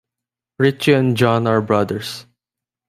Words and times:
Richie 0.57 0.93
and 0.93 1.15
John 1.15 1.45
are 1.45 1.61
brothers. 1.61 2.25